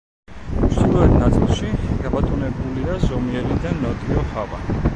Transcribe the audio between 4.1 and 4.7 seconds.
ჰავა.